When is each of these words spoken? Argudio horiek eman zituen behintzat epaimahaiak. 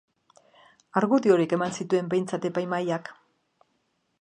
Argudio 1.01 1.35
horiek 1.35 1.53
eman 1.57 1.75
zituen 1.83 2.09
behintzat 2.15 2.49
epaimahaiak. 2.51 3.13